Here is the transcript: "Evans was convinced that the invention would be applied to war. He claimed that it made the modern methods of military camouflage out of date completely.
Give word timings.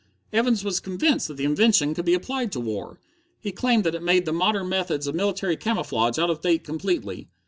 "Evans 0.33 0.63
was 0.63 0.79
convinced 0.79 1.27
that 1.27 1.37
the 1.37 1.43
invention 1.43 1.93
would 1.93 2.03
be 2.07 2.15
applied 2.15 2.51
to 2.51 2.59
war. 2.59 2.99
He 3.39 3.51
claimed 3.51 3.83
that 3.83 3.93
it 3.93 4.01
made 4.01 4.25
the 4.25 4.33
modern 4.33 4.67
methods 4.67 5.05
of 5.05 5.13
military 5.13 5.55
camouflage 5.57 6.17
out 6.17 6.31
of 6.31 6.41
date 6.41 6.63
completely. 6.63 7.29